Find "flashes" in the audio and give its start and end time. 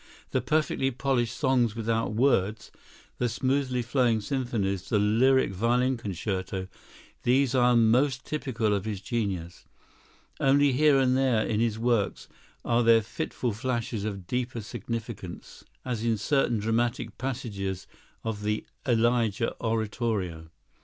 13.53-14.03